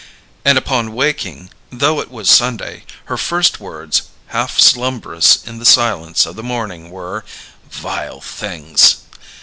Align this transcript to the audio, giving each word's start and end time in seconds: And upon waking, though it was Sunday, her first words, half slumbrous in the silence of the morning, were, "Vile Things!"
And 0.43 0.57
upon 0.57 0.93
waking, 0.95 1.51
though 1.71 1.99
it 2.01 2.09
was 2.09 2.27
Sunday, 2.27 2.85
her 3.05 3.17
first 3.17 3.59
words, 3.59 4.01
half 4.29 4.59
slumbrous 4.59 5.43
in 5.45 5.59
the 5.59 5.63
silence 5.63 6.25
of 6.25 6.35
the 6.35 6.41
morning, 6.41 6.89
were, 6.89 7.23
"Vile 7.69 8.19
Things!" 8.19 8.95